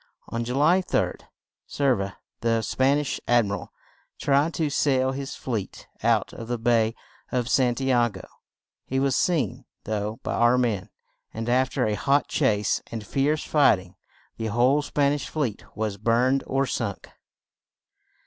[0.29, 1.21] On Ju ly 3d
[1.67, 3.71] Cer ve ra, the Span ish Ad mi ral,
[4.19, 6.95] tried to sail his fleet out of the bay
[7.31, 8.25] of San ti a go;
[8.83, 10.89] he was seen, though, by our men,
[11.35, 13.95] and af ter a hot chase and fierce fight ing,
[14.37, 17.07] the whole Span ish fleet was burned or sunk.